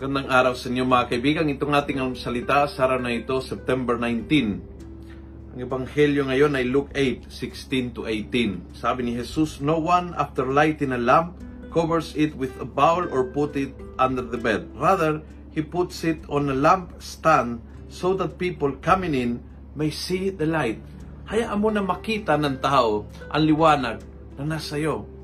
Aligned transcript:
Magandang 0.00 0.32
araw 0.32 0.56
sa 0.56 0.72
inyo 0.72 0.88
mga 0.88 1.12
kaibigan. 1.12 1.52
Itong 1.52 1.76
ating 1.76 2.00
salita 2.16 2.64
sa 2.72 2.88
araw 2.88 3.04
na 3.04 3.12
ito, 3.12 3.36
September 3.44 4.00
19. 4.00 5.52
Ang 5.52 5.60
ebanghelyo 5.60 6.24
ngayon 6.24 6.56
ay 6.56 6.64
Luke 6.72 6.88
8, 6.96 7.28
16 7.28 8.00
to 8.00 8.08
18. 8.08 8.80
Sabi 8.80 9.04
ni 9.04 9.12
Jesus, 9.12 9.60
No 9.60 9.76
one 9.76 10.16
after 10.16 10.48
lighting 10.48 10.96
a 10.96 11.00
lamp 11.04 11.36
covers 11.68 12.16
it 12.16 12.32
with 12.32 12.48
a 12.56 12.64
bowl 12.64 13.04
or 13.12 13.28
put 13.28 13.52
it 13.60 13.76
under 14.00 14.24
the 14.24 14.40
bed. 14.40 14.72
Rather, 14.72 15.20
he 15.52 15.60
puts 15.60 16.00
it 16.00 16.24
on 16.32 16.48
a 16.48 16.56
lamp 16.56 16.96
stand 16.96 17.60
so 17.92 18.16
that 18.16 18.40
people 18.40 18.72
coming 18.80 19.12
in 19.12 19.44
may 19.76 19.92
see 19.92 20.32
the 20.32 20.48
light. 20.48 20.80
Hayaan 21.28 21.60
mo 21.60 21.68
na 21.68 21.84
makita 21.84 22.40
ng 22.40 22.56
tao 22.64 23.04
ang 23.28 23.42
liwanag 23.44 24.00
na 24.40 24.56
nasa 24.56 24.80
iyo. 24.80 25.19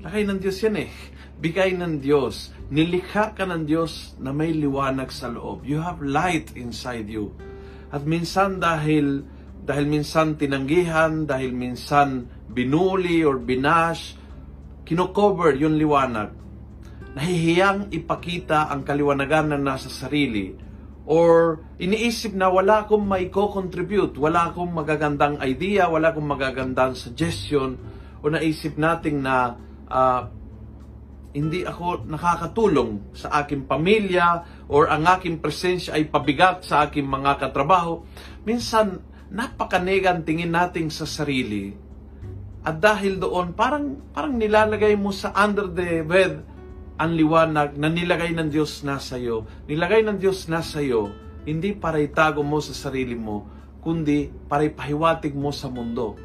Lakay 0.00 0.24
ng 0.24 0.40
Diyos 0.40 0.56
yan 0.64 0.80
eh. 0.80 0.90
Bigay 1.40 1.76
ng 1.76 2.00
Diyos. 2.00 2.56
Nilikha 2.72 3.36
ka 3.36 3.44
ng 3.44 3.68
Diyos 3.68 4.16
na 4.16 4.32
may 4.32 4.56
liwanag 4.56 5.12
sa 5.12 5.28
loob. 5.28 5.68
You 5.68 5.84
have 5.84 6.00
light 6.00 6.56
inside 6.56 7.04
you. 7.12 7.36
At 7.92 8.08
minsan 8.08 8.64
dahil 8.64 9.28
dahil 9.60 9.84
minsan 9.84 10.40
tinanggihan, 10.40 11.28
dahil 11.28 11.52
minsan 11.52 12.32
binuli 12.48 13.20
or 13.28 13.36
binash, 13.44 14.16
kinocover 14.88 15.52
yung 15.60 15.76
liwanag. 15.76 16.32
Nahihiyang 17.12 17.92
ipakita 17.92 18.72
ang 18.72 18.88
kaliwanagan 18.88 19.52
na 19.52 19.58
nasa 19.60 19.92
sarili 19.92 20.56
or 21.04 21.60
iniisip 21.76 22.32
na 22.32 22.48
wala 22.48 22.88
akong 22.88 23.04
may 23.04 23.28
co-contribute, 23.28 24.16
wala 24.16 24.48
akong 24.48 24.72
magagandang 24.72 25.44
idea, 25.44 25.92
wala 25.92 26.08
akong 26.08 26.24
magagandang 26.24 26.96
suggestion 26.96 27.76
o 28.24 28.32
naisip 28.32 28.80
nating 28.80 29.20
na 29.20 29.60
uh, 29.90 30.22
hindi 31.30 31.62
ako 31.62 32.10
nakakatulong 32.10 33.14
sa 33.14 33.42
aking 33.42 33.70
pamilya 33.70 34.42
or 34.66 34.90
ang 34.90 35.06
aking 35.06 35.38
presensya 35.38 35.94
ay 35.94 36.10
pabigat 36.10 36.66
sa 36.66 36.86
aking 36.86 37.06
mga 37.06 37.38
katrabaho, 37.38 38.02
minsan 38.42 38.98
napakanegan 39.30 40.26
tingin 40.26 40.50
natin 40.50 40.90
sa 40.90 41.06
sarili. 41.06 41.70
At 42.66 42.82
dahil 42.82 43.22
doon, 43.22 43.54
parang, 43.54 44.10
parang 44.10 44.34
nilalagay 44.34 44.98
mo 44.98 45.14
sa 45.14 45.30
under 45.32 45.70
the 45.70 46.02
bed 46.02 46.44
ang 47.00 47.16
liwanag 47.16 47.80
na 47.80 47.88
nilagay 47.88 48.36
ng 48.36 48.52
Diyos 48.52 48.84
nasa 48.84 49.16
iyo. 49.16 49.48
Nilagay 49.64 50.04
ng 50.04 50.20
Diyos 50.20 50.50
nasa 50.52 50.84
iyo, 50.84 51.08
hindi 51.48 51.72
para 51.72 51.96
itago 51.96 52.44
mo 52.44 52.60
sa 52.60 52.76
sarili 52.76 53.16
mo, 53.16 53.48
kundi 53.80 54.28
para 54.50 54.68
ipahiwatig 54.68 55.32
mo 55.32 55.48
sa 55.54 55.72
mundo. 55.72 56.20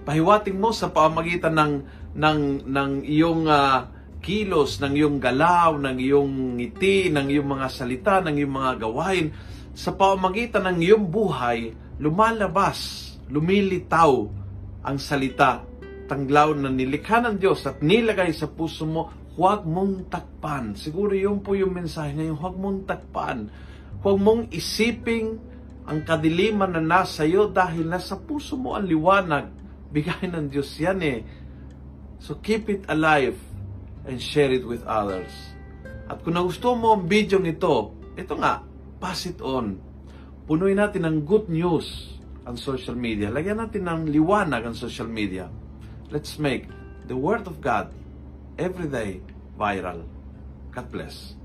Pahiwatig 0.00 0.56
mo 0.56 0.72
sa 0.72 0.88
pamagitan 0.88 1.54
ng, 1.54 1.74
ng, 2.16 2.40
ng 2.64 2.90
iyong 3.04 3.44
uh, 3.46 3.84
kilos, 4.20 4.80
ng 4.80 4.96
iyong 4.96 5.18
galaw, 5.20 5.76
ng 5.76 5.96
iyong 5.96 6.60
ngiti, 6.60 7.12
ng 7.12 7.26
iyong 7.28 7.48
mga 7.56 7.68
salita, 7.68 8.14
ng 8.24 8.36
iyong 8.36 8.54
mga 8.54 8.72
gawain, 8.80 9.26
sa 9.76 9.96
pamamagitan 9.96 10.68
ng 10.68 10.78
iyong 10.84 11.06
buhay, 11.08 11.72
lumalabas, 12.00 13.12
lumilitaw 13.32 14.12
ang 14.84 14.96
salita, 14.96 15.64
tanglaw 16.10 16.52
na 16.56 16.72
nilikha 16.72 17.22
ng 17.22 17.36
Diyos 17.38 17.64
at 17.68 17.80
nilagay 17.80 18.34
sa 18.34 18.50
puso 18.50 18.84
mo, 18.88 19.12
huwag 19.38 19.62
mong 19.64 20.10
takpan. 20.10 20.74
Siguro 20.74 21.14
yun 21.14 21.40
po 21.40 21.54
yung 21.54 21.72
mensahe 21.72 22.12
ngayon, 22.12 22.36
huwag 22.36 22.56
mong 22.58 22.78
takpan. 22.84 23.46
Huwag 24.02 24.18
mong 24.18 24.42
isiping 24.50 25.38
ang 25.86 26.02
kadiliman 26.04 26.76
na 26.76 26.82
nasa 26.82 27.22
iyo 27.24 27.48
dahil 27.48 27.88
nasa 27.88 28.18
puso 28.18 28.58
mo 28.58 28.74
ang 28.74 28.84
liwanag. 28.84 29.48
Bigay 29.90 30.30
ng 30.30 30.46
Diyos 30.50 30.70
yan 30.78 31.02
eh. 31.02 31.18
So 32.22 32.38
keep 32.38 32.70
it 32.70 32.86
alive 32.86 33.34
and 34.06 34.22
share 34.22 34.54
it 34.54 34.62
with 34.62 34.86
others. 34.86 35.30
At 36.06 36.22
kung 36.22 36.34
nagustuhan 36.38 36.78
mo 36.78 36.94
ang 36.94 37.06
video 37.06 37.38
ito, 37.42 37.94
ito 38.18 38.34
nga, 38.38 38.62
pass 38.98 39.26
it 39.26 39.38
on. 39.42 39.78
Punuin 40.46 40.78
natin 40.78 41.06
ng 41.06 41.22
good 41.22 41.46
news 41.46 42.18
ang 42.42 42.58
social 42.58 42.98
media. 42.98 43.30
Lagyan 43.30 43.62
natin 43.62 43.86
ng 43.86 44.10
liwanag 44.10 44.66
ang 44.66 44.76
social 44.76 45.06
media. 45.06 45.46
Let's 46.10 46.38
make 46.42 46.66
the 47.06 47.14
Word 47.14 47.46
of 47.46 47.62
God 47.62 47.94
every 48.58 48.90
day 48.90 49.22
viral. 49.54 50.02
God 50.74 50.86
bless. 50.90 51.39